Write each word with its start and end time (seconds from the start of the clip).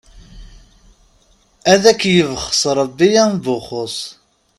Ad 1.71 1.83
k-yebxes 1.99 2.63
Ṛebbi 2.79 3.09
am 3.23 3.33
Buxus. 3.43 3.97